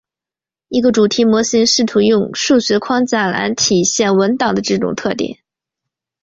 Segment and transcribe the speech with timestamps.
[0.67, 5.37] 一个主题模型试图用数学框架来体现文档的这种特点。